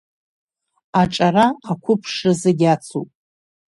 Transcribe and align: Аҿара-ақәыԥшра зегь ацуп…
Аҿара-ақәыԥшра 1.01 2.31
зегь 2.39 2.63
ацуп… 2.73 3.09